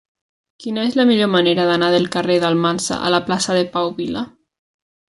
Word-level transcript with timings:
Quina 0.63 0.85
és 0.91 0.97
la 0.99 1.05
millor 1.09 1.29
manera 1.35 1.67
d'anar 1.73 1.91
del 1.97 2.09
carrer 2.17 2.41
d'Almansa 2.45 2.99
a 2.99 3.13
la 3.19 3.25
plaça 3.31 3.61
de 3.61 3.65
Pau 3.79 3.97
Vila? 4.03 4.27